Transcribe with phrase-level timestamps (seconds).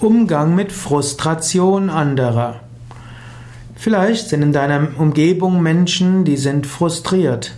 [0.00, 2.60] Umgang mit Frustration anderer.
[3.76, 7.52] Vielleicht sind in deiner Umgebung Menschen, die sind frustriert.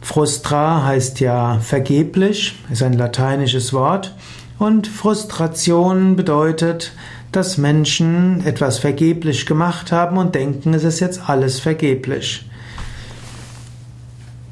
[0.00, 4.14] Frustra heißt ja vergeblich, ist ein lateinisches Wort.
[4.60, 6.92] Und Frustration bedeutet,
[7.32, 12.48] dass Menschen etwas vergeblich gemacht haben und denken, es ist jetzt alles vergeblich.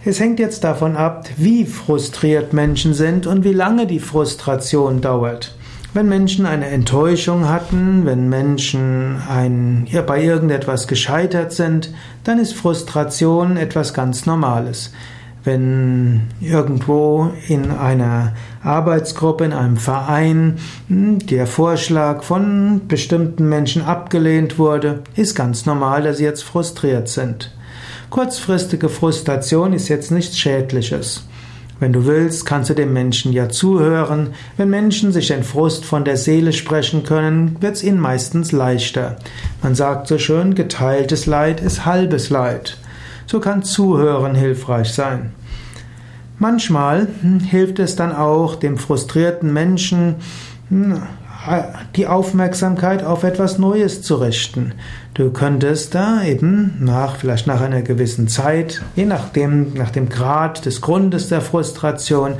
[0.04, 5.54] Es hängt jetzt davon ab, wie frustriert Menschen sind und wie lange die Frustration dauert.
[5.92, 11.92] Wenn Menschen eine Enttäuschung hatten, wenn Menschen ein, ja, bei irgendetwas gescheitert sind,
[12.22, 14.92] dann ist Frustration etwas ganz Normales.
[15.42, 24.60] Wenn irgendwo in einer Arbeitsgruppe, in einem Verein hm, der Vorschlag von bestimmten Menschen abgelehnt
[24.60, 27.52] wurde, ist ganz normal, dass sie jetzt frustriert sind.
[28.10, 31.24] Kurzfristige Frustration ist jetzt nichts Schädliches.
[31.80, 34.34] Wenn du willst, kannst du dem Menschen ja zuhören.
[34.58, 39.16] Wenn Menschen sich den Frust von der Seele sprechen können, wird es ihnen meistens leichter.
[39.62, 42.76] Man sagt so schön, geteiltes Leid ist halbes Leid.
[43.26, 45.32] So kann Zuhören hilfreich sein.
[46.40, 50.16] Manchmal hm, hilft es dann auch dem frustrierten Menschen,
[50.70, 51.02] hm,
[51.96, 54.72] die Aufmerksamkeit auf etwas Neues zu richten.
[55.14, 60.64] Du könntest da eben nach, vielleicht nach einer gewissen Zeit, je nachdem, nach dem Grad
[60.64, 62.34] des Grundes der Frustration,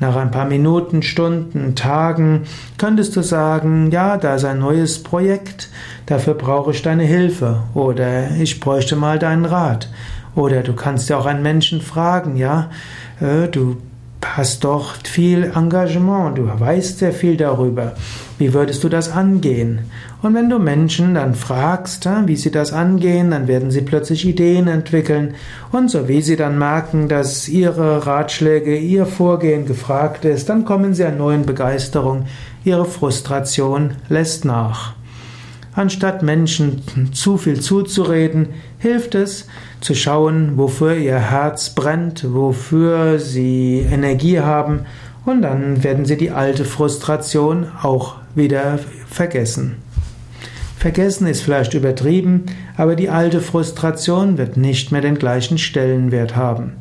[0.00, 2.42] nach ein paar Minuten, Stunden, Tagen,
[2.78, 5.68] könntest du sagen, ja, da ist ein neues Projekt,
[6.06, 9.88] dafür brauche ich deine Hilfe oder ich bräuchte mal deinen Rat.
[10.34, 12.70] Oder du kannst ja auch einen Menschen fragen, ja,
[13.20, 13.76] äh, du
[14.24, 17.94] hast doch viel Engagement, du weißt sehr viel darüber.
[18.38, 19.80] Wie würdest du das angehen?
[20.22, 24.68] Und wenn du Menschen dann fragst, wie sie das angehen, dann werden sie plötzlich Ideen
[24.68, 25.34] entwickeln.
[25.72, 30.94] Und so wie sie dann merken, dass ihre Ratschläge, ihr Vorgehen gefragt ist, dann kommen
[30.94, 32.26] sie an neuen Begeisterung.
[32.64, 34.94] Ihre Frustration lässt nach.
[35.74, 39.46] Anstatt Menschen zu viel zuzureden, hilft es
[39.80, 44.80] zu schauen, wofür ihr Herz brennt, wofür sie Energie haben
[45.24, 48.78] und dann werden sie die alte Frustration auch wieder
[49.08, 49.76] vergessen.
[50.76, 52.46] Vergessen ist vielleicht übertrieben,
[52.76, 56.72] aber die alte Frustration wird nicht mehr den gleichen Stellenwert haben.